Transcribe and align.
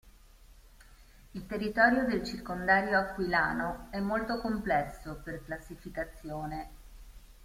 Il 1.33 1.45
territorio 1.45 2.07
del 2.07 2.23
circondario 2.25 2.97
aquilano 2.97 3.85
è 3.91 3.99
molto 3.99 4.39
complesso 4.39 5.21
per 5.23 5.45
classificazione. 5.45 6.69